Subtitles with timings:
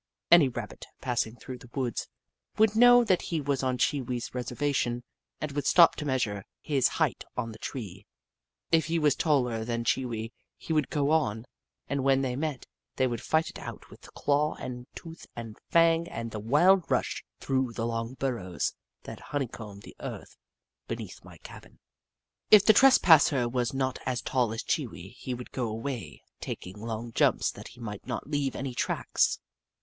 [0.31, 2.07] Any Rabbit, passing through the woods,
[2.57, 5.03] would know that he was on Chee Wee's reservation,
[5.39, 8.07] and would stop to measure his height on the tree.
[8.71, 11.45] If he was taller than Chee Wee, he would go on,
[11.87, 16.07] and when they met, they would fight it out with claw and tooth and fang
[16.07, 18.73] and the wild rush through the long burrows
[19.03, 20.35] that honeycombed the earth
[20.87, 21.77] be neath my cabin.
[22.49, 26.79] If the trespasser was not as tall as Chee Wee, he would go away, taking
[26.79, 29.37] long jumps that he might not leave any tracks.